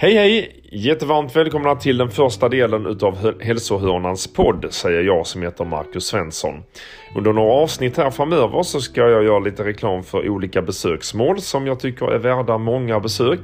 [0.00, 0.59] Hej hej!
[0.72, 6.62] Jättevarmt välkomna till den första delen utav Hälsohörnans podd, säger jag som heter Marcus Svensson.
[7.16, 11.66] Under några avsnitt här framöver så ska jag göra lite reklam för olika besöksmål som
[11.66, 13.40] jag tycker är värda många besök.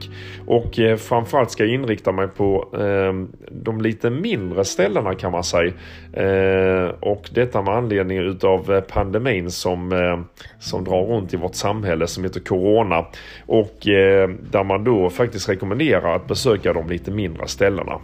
[0.47, 5.45] Och eh, framförallt ska jag inrikta mig på eh, de lite mindre ställena kan man
[5.45, 5.73] säga.
[6.13, 11.55] Eh, och detta med anledning utav eh, pandemin som, eh, som drar runt i vårt
[11.55, 13.07] samhälle som heter Corona.
[13.47, 18.01] Och eh, där man då faktiskt rekommenderar att besöka de lite mindre ställena.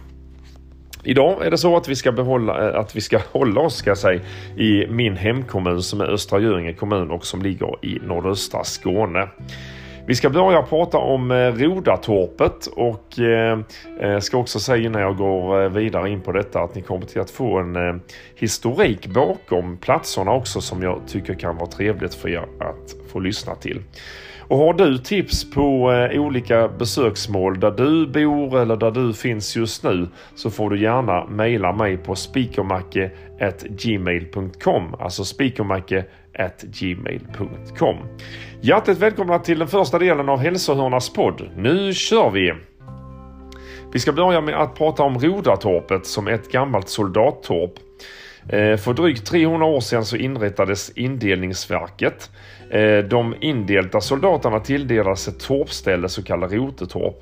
[1.03, 3.95] Idag är det så att vi ska, behålla, eh, att vi ska hålla oss ska
[3.95, 4.21] säga,
[4.57, 9.27] i min hemkommun som är Östra Göinge kommun och som ligger i nordöstra Skåne.
[10.07, 15.69] Vi ska börja prata om eh, Rodatorpet och eh, ska också säga innan jag går
[15.69, 18.01] vidare in på detta att ni kommer till att få en
[18.35, 23.55] historik bakom platserna också som jag tycker kan vara trevligt för er att få lyssna
[23.55, 23.81] till.
[24.47, 29.55] Och har du tips på eh, olika besöksmål där du bor eller där du finns
[29.55, 37.97] just nu så får du gärna mejla mig på speakermacke.gmail.com Alltså spikermacke.gmail.com
[38.61, 41.49] Hjärtligt välkomna till den första delen av Hälsohörnas podd.
[41.57, 42.53] Nu kör vi!
[43.93, 47.71] Vi ska börja med att prata om Rodatorpet som är ett gammalt soldattorp.
[48.49, 52.31] Eh, för drygt 300 år sedan så inrättades indelningsverket
[52.69, 57.15] eh, de indelta soldaterna tilldelades ett torpställe så kallat rotetorp.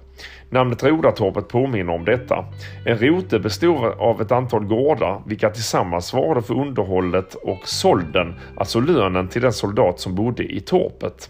[0.49, 2.45] Namnet Rodatorpet påminner om detta.
[2.85, 8.79] En rote bestod av ett antal gårdar vilka tillsammans svarade för underhållet och solden, alltså
[8.79, 11.29] lönen till den soldat som bodde i torpet.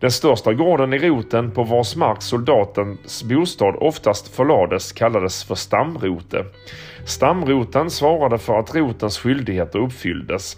[0.00, 6.44] Den största gården i roten på vars mark soldatens bostad oftast förlades kallades för stamrote.
[7.04, 10.56] Stamroten svarade för att rotens skyldigheter uppfylldes.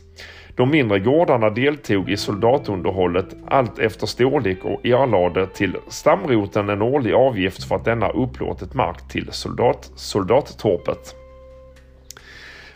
[0.57, 7.13] De mindre gårdarna deltog i soldatunderhållet allt efter storlek och erlade till stamroten en årlig
[7.13, 11.15] avgift för att denna upplåtit mark till soldat, soldattorpet.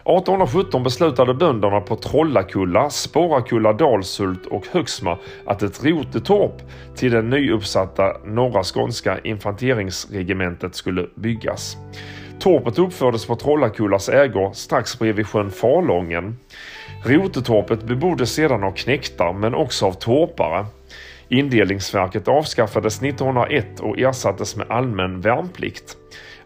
[0.04, 6.62] 1817 beslutade bönderna på Trollakulla, Sporrakulla, Dalsult och Högsma att ett rotetorp
[6.96, 11.76] till det nyuppsatta norra skånska infanteringsregementet skulle byggas.
[12.40, 16.36] Torpet uppfördes på Trollakullas ägor strax bredvid sjön Falången.
[17.04, 20.66] Rotetorpet beboddes sedan av knektar men också av torpare.
[21.28, 25.96] Indelningsverket avskaffades 1901 och ersattes med allmän värnplikt.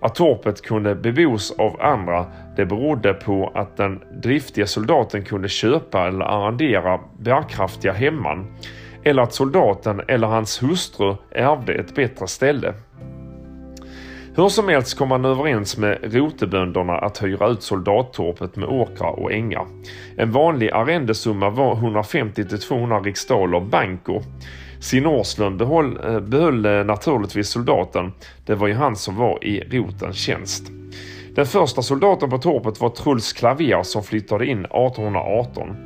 [0.00, 2.26] Att torpet kunde bebos av andra
[2.56, 8.46] det berodde på att den driftiga soldaten kunde köpa eller arrendera bärkraftiga hemman
[9.04, 12.74] eller att soldaten eller hans hustru ärvde ett bättre ställe.
[14.36, 19.32] Hur som helst kom man överens med rotebönderna att hyra ut soldattorpet med åkrar och
[19.32, 19.66] ängar.
[20.16, 24.22] En vanlig arrendesumma var 150 200 riksdaler banco.
[24.80, 28.12] Sin Åslund behöll, eh, behöll eh, naturligtvis soldaten.
[28.46, 30.70] Det var ju han som var i rotens tjänst.
[31.34, 35.76] Den första soldaten på torpet var Truls Klavier som flyttade in 1818.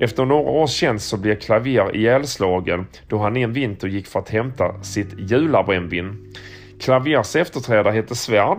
[0.00, 4.28] Efter några års tjänst så blev Klavier ihjälslagen då han en vinter gick för att
[4.28, 6.34] hämta sitt julabrännvin.
[6.80, 8.58] Klaviers efterträdare hette Svärd.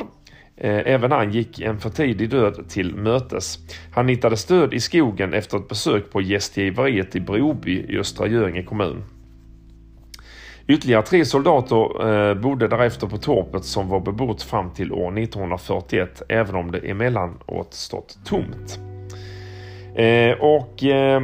[0.57, 3.59] Eh, även han gick en för tidig död till mötes.
[3.91, 8.63] Han hittade stöd i skogen efter ett besök på gästgiveriet i Broby i Östra Göinge
[8.63, 9.03] kommun.
[10.67, 16.21] Ytterligare tre soldater eh, bodde därefter på torpet som var bebott fram till år 1941
[16.29, 18.79] även om det emellanåt stått tomt.
[19.95, 21.21] Eh, och eh,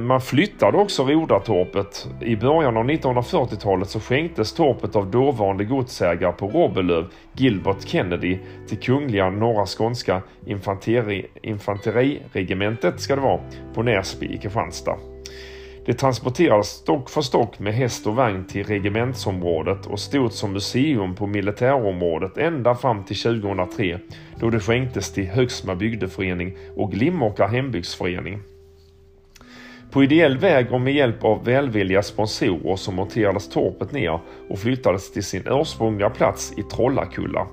[0.00, 2.08] man flyttade också Rodatorpet.
[2.20, 8.78] I början av 1940-talet så skänktes torpet av dåvarande godsägare på Robelöv, Gilbert Kennedy, till
[8.78, 13.40] Kungliga Norra Skånska infanteri, infanteriregementet ska det vara,
[13.74, 15.17] på Näsby i Kristianstad.
[15.88, 21.14] Det transporterades stock för stock med häst och vagn till regementsområdet och stod som museum
[21.14, 23.98] på militärområdet ända fram till 2003
[24.40, 28.40] då det skänktes till Högsma bygdeförening och Glimåkra hembygdsförening.
[29.90, 35.12] På ideell väg och med hjälp av välvilliga sponsorer så monterades torpet ner och flyttades
[35.12, 37.46] till sin ursprungliga plats i Trollakulla.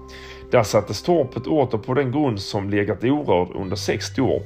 [0.55, 4.41] Där sattes torpet åter på den grund som legat orörd under 60 år.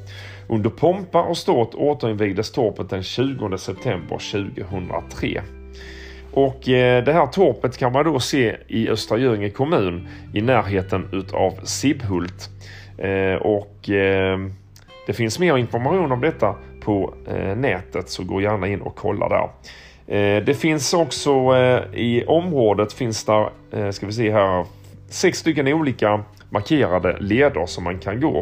[0.47, 4.17] Under pompa och ståt återinvigdes torpet den 20 september
[4.57, 5.41] 2003.
[6.33, 11.07] Och eh, det här torpet kan man då se i Östra Göinge kommun i närheten
[11.11, 12.49] utav Sibhult.
[12.97, 14.39] Eh, och eh,
[15.07, 19.29] det finns mer information om detta på eh, nätet så gå gärna in och kolla
[19.29, 19.49] där.
[20.17, 23.49] Eh, det finns också eh, i området finns där,
[23.91, 24.65] ska vi se här,
[25.09, 28.39] sex stycken olika markerade leder som man kan gå.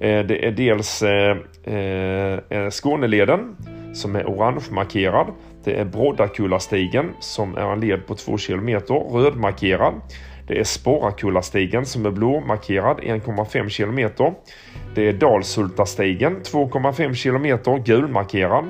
[0.00, 1.36] Eh, det är dels eh,
[1.74, 3.56] eh, Skåneleden
[3.94, 5.26] som är orange markerad.
[5.64, 9.94] Det är Broddakullastigen som är en led på två kilometer rödmarkerad.
[10.46, 14.10] Det är Sporrakullastigen som är blåmarkerad 1,5 km.
[14.94, 18.64] Det är Dalsultastigen 2,5 km gulmarkerad.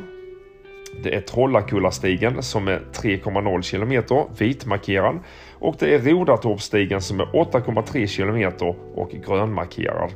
[1.02, 5.18] Det är Trollakullastigen som är 3,0 km vitmarkerad
[5.52, 8.52] och det är Rodatorpsstigen som är 8,3 km
[8.94, 10.10] och grönmarkerad.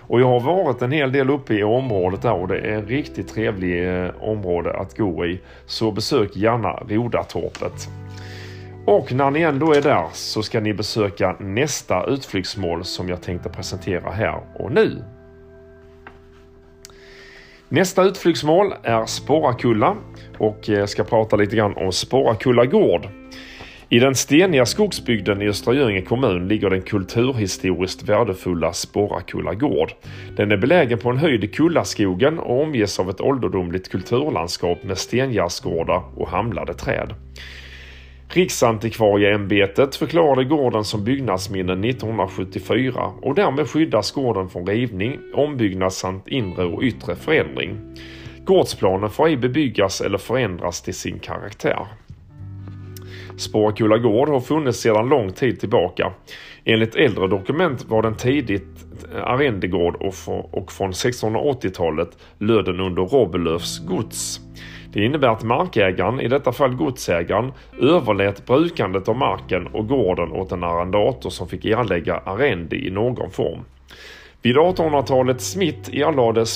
[0.00, 2.86] Och jag har varit en hel del uppe i området där och det är en
[2.86, 5.40] riktigt trevlig eh, område att gå i.
[5.66, 7.88] Så besök gärna Rodatorpet.
[8.86, 13.48] Och när ni ändå är där så ska ni besöka nästa utflyktsmål som jag tänkte
[13.48, 15.04] presentera här och nu.
[17.68, 19.96] Nästa utflyktsmål är Sporrakulla
[20.38, 23.08] och jag ska prata lite grann om Sporrakulla gård.
[23.92, 29.92] I den steniga skogsbygden i Östra Göinge kommun ligger den kulturhistoriskt värdefulla Sporrakulla gård.
[30.36, 34.98] Den är belägen på en höjd i Kullaskogen och omges av ett ålderdomligt kulturlandskap med
[34.98, 37.14] stengärdsgårdar och hamlade träd.
[38.28, 46.64] Riksantikvarieämbetet förklarade gården som byggnadsminne 1974 och därmed skyddas gården från rivning, ombyggnad samt inre
[46.64, 47.78] och yttre förändring.
[48.44, 51.86] Gårdsplanen får ej bebyggas eller förändras till sin karaktär.
[53.36, 56.12] Spårkulla gård har funnits sedan lång tid tillbaka.
[56.64, 58.86] Enligt äldre dokument var den tidigt
[59.24, 59.96] arrendegård
[60.52, 64.40] och från 1680-talet löd den under Robelövs gods.
[64.92, 70.52] Det innebär att markägaren, i detta fall godsägaren, överlät brukandet av marken och gården åt
[70.52, 73.60] en arrendator som fick erlägga arrende i någon form.
[74.44, 76.46] Vid 1800-talets mitt erlade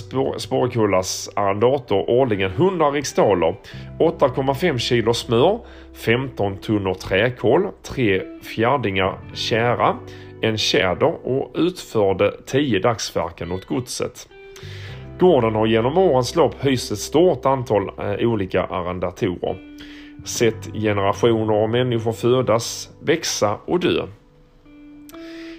[0.41, 3.56] Spårkullas arrendator årligen 100 riksdaler,
[3.99, 5.59] 8,5 kilo smör,
[5.94, 9.97] 15 tunnor träkol, 3 fjärdingar kära,
[10.41, 14.29] en tjäder och utförde 10 dagsverken åt godset.
[15.19, 19.56] Gården har genom årens lopp hyst ett stort antal eh, olika arrendatorer.
[20.25, 24.06] Sett generationer av människor födas, växa och dö.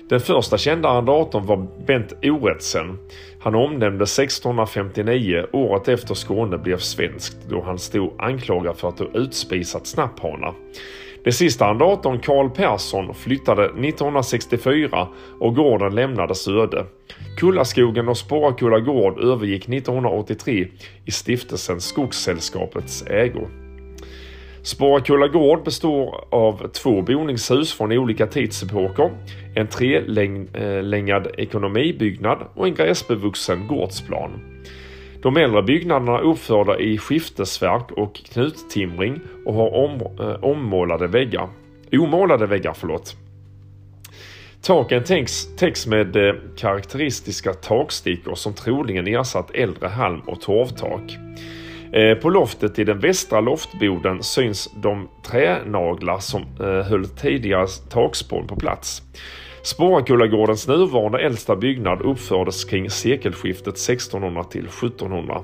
[0.09, 2.97] Den första kända arrendatorn var Bent Oretsen.
[3.39, 9.07] Han omnämndes 1659, året efter Skåne blev svenskt, då han stod anklagad för att ha
[9.13, 10.53] utspisat snapphanar.
[11.23, 15.07] Den sista arrendatorn Karl Persson flyttade 1964
[15.39, 16.85] och gården lämnades öde.
[17.37, 20.67] Kullaskogen och Spårakulla gård övergick 1983
[21.05, 23.47] i stiftelsen Skogssällskapets ägo.
[24.61, 29.11] Spårakulla gård består av två boningshus från olika tidsepoker,
[29.55, 34.31] en trelängad eh, ekonomibyggnad och en gräsbevuxen gårdsplan.
[35.21, 41.49] De äldre byggnaderna är uppförda i skiftesverk och knuttimring och har om, eh, ommålade väggar.
[41.91, 43.15] Omålade väggar, förlåt.
[44.61, 51.17] Taken täcks, täcks med eh, karaktäristiska takstickor som troligen ersatt äldre halm och torvtak.
[51.93, 58.47] Eh, på loftet i den västra loftboden syns de tränaglar som eh, höll tidigare takspån
[58.47, 59.01] på plats.
[59.63, 65.41] Sporrakullagårdens nuvarande äldsta byggnad uppfördes kring sekelskiftet 1600 till 1700.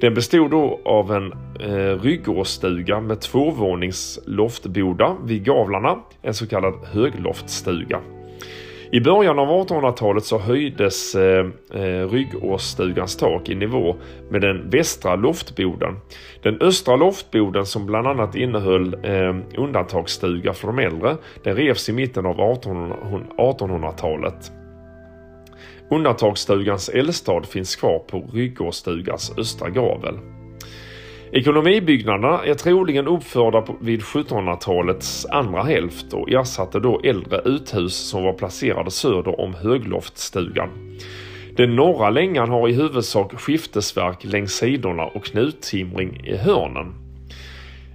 [0.00, 6.74] Den bestod då av en eh, ryggårdsstuga med tvåvånings loftboda vid gavlarna, en så kallad
[6.92, 8.00] högloftstuga.
[8.92, 13.96] I början av 1800-talet så höjdes eh, eh, ryggårsstugans tak i nivå
[14.30, 15.96] med den västra loftboden.
[16.42, 21.92] Den östra loftboden som bland annat innehöll eh, undantagsstuga för de äldre, den revs i
[21.92, 24.52] mitten av 1800-talet.
[25.90, 30.14] Undantagsstugans eldstad finns kvar på Ryggårdsstugans östra gavel.
[31.36, 38.32] Ekonomibyggnaderna är troligen uppförda vid 1700-talets andra hälft och ersatte då äldre uthus som var
[38.32, 40.68] placerade söder om högloftstugan.
[41.56, 46.94] Den norra längan har i huvudsak skiftesverk längs sidorna och knuttimring i hörnen.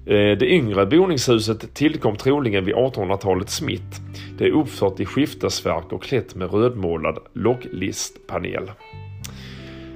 [0.06, 4.02] Eh, det yngre boningshuset tillkom troligen vid 1800-talets mitt.
[4.38, 8.72] Det är uppfört i skiftesverk och klätt med rödmålad locklistpanel.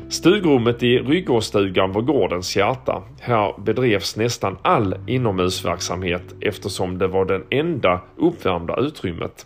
[0.10, 3.04] Stugrummet i Ryggårdsstugan var gårdens hjärta.
[3.20, 9.46] Här bedrevs nästan all inomhusverksamhet eftersom det var det enda uppvärmda utrymmet.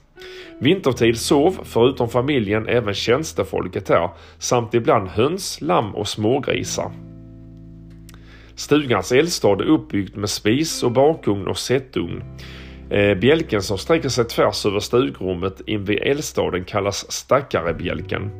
[0.59, 6.91] Vintertid sov, förutom familjen, även tjänstefolket här samt ibland höns, lamm och smågrisar.
[8.55, 12.23] Stugans eldstad är uppbyggd med spis och bakugn och sättugn.
[12.89, 18.31] Eh, bjälken som sträcker sig tvärs över stugrummet invid eldstaden kallas Stackarebjälken.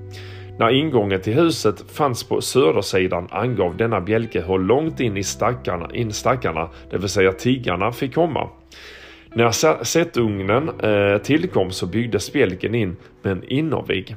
[0.60, 5.90] När ingången till huset fanns på södersidan angav denna bjälke hur långt in i stackarna,
[5.94, 8.50] in stackarna, det vill säga tiggarna, fick komma.
[9.34, 14.16] När sättugnen eh, tillkom så byggdes bjälken in med en innervägg.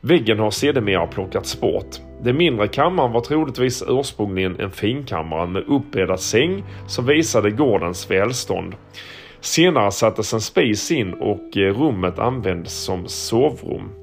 [0.00, 1.96] Väggen har sedermera plockats bort.
[2.22, 8.74] Den mindre kammaren var troligtvis ursprungligen en finkammare med uppbäddad säng som visade gårdens välstånd.
[9.40, 13.99] Senare sattes en spis in och eh, rummet användes som sovrum.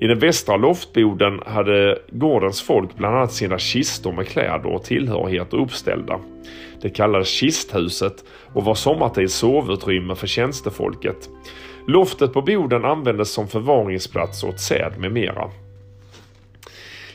[0.00, 5.56] I den västra loftboden hade gårdens folk bland annat sina kistor med kläder och tillhörigheter
[5.56, 6.20] uppställda.
[6.82, 11.28] Det kallades kisthuset och var sommartid sovutrymme för tjänstefolket.
[11.86, 15.50] Loftet på boden användes som förvaringsplats åt säd med mera.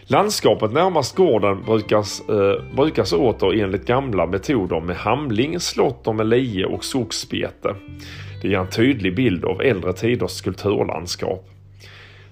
[0.04, 6.66] Landskapet närmast gården brukas, eh, brukas åter enligt gamla metoder med hamling, slåtter med lie
[6.66, 7.76] och skogsbete.
[8.42, 11.55] Det ger en tydlig bild av äldre tiders kulturlandskap.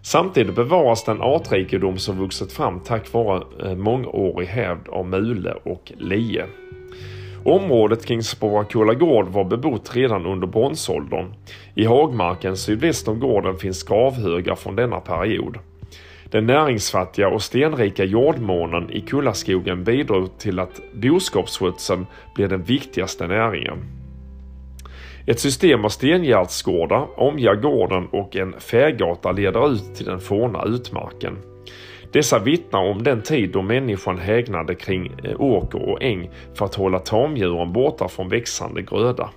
[0.05, 5.91] Samtidigt bevaras den artrikedom som vuxit fram tack vare eh, mångårig hävd av mule och
[5.97, 6.45] lie.
[7.45, 11.33] Området kring Spårakulla gård var bebott redan under bronsåldern.
[11.75, 15.57] I hagmarken sydväst om gården finns gravhögar från denna period.
[16.31, 22.05] Den näringsfattiga och stenrika jordmånen i Kullaskogen bidrog till att boskapsskötseln
[22.35, 24.02] blev den viktigaste näringen.
[25.27, 31.37] Ett system av stengärdsgårdar omger gården och en fägata leder ut till den forna utmarken.
[32.11, 36.75] Dessa vittnar om den tid då människan hägnade kring eh, åker och äng för att
[36.75, 39.29] hålla tamdjuren borta från växande gröda.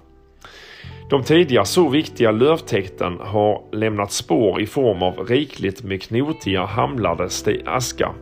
[1.11, 7.29] De tidigare så viktiga lövtäkten har lämnat spår i form av rikligt med knotiga hamlade
[7.67, 8.15] aska.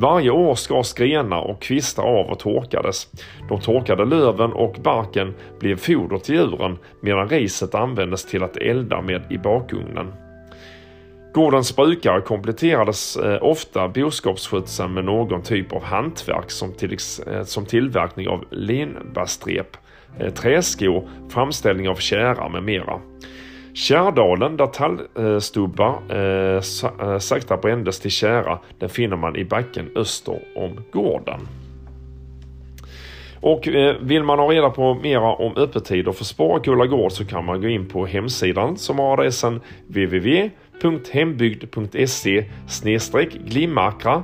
[0.00, 3.08] Varje år skars grenar och kvistar av och torkades.
[3.48, 9.02] De torkade löven och barken blev foder till djuren medan riset användes till att elda
[9.02, 10.12] med i bakugnen.
[11.34, 17.66] Gårdens brukare kompletterades eh, ofta boskapsskötseln med någon typ av hantverk som, till, eh, som
[17.66, 19.76] tillverkning av linbastrep,
[20.18, 23.00] eh, träskor, framställning av kärar med mera.
[23.74, 26.62] Kärdalen där tallstubbar eh,
[27.06, 31.40] eh, sakta brändes till kära, den finner man i backen öster om gården.
[33.40, 37.44] Och eh, vill man ha reda på mera om öppettider för Sparakulla gård så kan
[37.44, 42.44] man gå in på hemsidan som har adressen www.hembygd.se
[43.44, 44.22] glimakra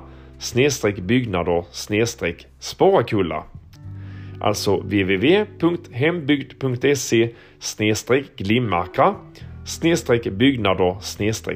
[1.02, 1.64] byggnader
[2.58, 3.44] Sparakulla.
[4.40, 7.30] Alltså www.hembygd.se
[8.36, 9.14] glimmarka
[10.30, 10.96] byggnader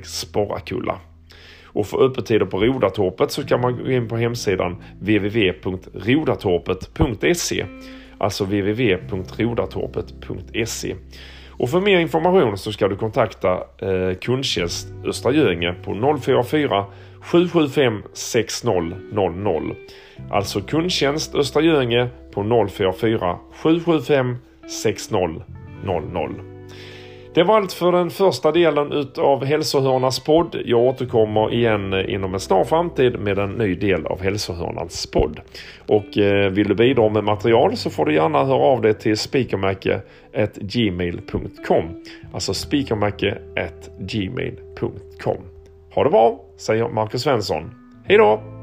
[0.07, 0.99] Sporrakulla.
[1.73, 7.67] Och för öppettider på Rodatorpet så kan man gå in på hemsidan www.rodatorpet.se
[8.19, 10.95] Alltså www.rodatorpet.se
[11.49, 16.85] Och för mer information så ska du kontakta eh, kundtjänst Östra Göinge på 044
[17.21, 18.95] 775 6000.
[20.31, 24.37] Alltså kundtjänst Östra Göinge på 044 775
[24.69, 25.43] 6000.
[27.35, 30.63] Det var allt för den första delen utav hälsohörnans podd.
[30.65, 35.41] Jag återkommer igen eh, inom en snar framtid med en ny del av Hälsohörnans podd.
[35.87, 39.17] Och eh, vill du bidra med material så får du gärna höra av dig till
[39.17, 41.85] speakermacke.gmail.com
[42.33, 45.39] Alltså speakermacke.gmail.com
[45.95, 47.75] Ha det bra, säger Marcus Svensson.
[48.05, 48.60] Hejdå!